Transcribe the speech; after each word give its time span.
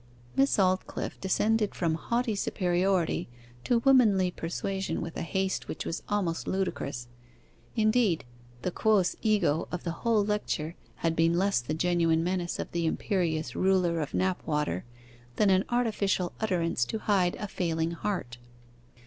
Miss 0.35 0.57
Aldclyffe 0.57 1.21
descended 1.21 1.75
from 1.75 1.93
haughty 1.93 2.33
superiority 2.33 3.29
to 3.63 3.83
womanly 3.85 4.31
persuasion 4.31 4.99
with 4.99 5.15
a 5.15 5.21
haste 5.21 5.67
which 5.67 5.85
was 5.85 6.01
almost 6.09 6.47
ludicrous. 6.47 7.07
Indeed, 7.75 8.25
the 8.63 8.71
Quos 8.71 9.15
ego 9.21 9.67
of 9.71 9.83
the 9.83 9.91
whole 10.01 10.25
lecture 10.25 10.73
had 10.95 11.15
been 11.15 11.37
less 11.37 11.61
the 11.61 11.75
genuine 11.75 12.23
menace 12.23 12.57
of 12.57 12.71
the 12.71 12.87
imperious 12.87 13.55
ruler 13.55 13.99
of 14.01 14.15
Knapwater 14.15 14.85
than 15.35 15.51
an 15.51 15.65
artificial 15.69 16.31
utterance 16.39 16.83
to 16.85 16.97
hide 17.05 17.35
a 17.35 17.47
failing 17.47 17.91
heart. 17.91 18.39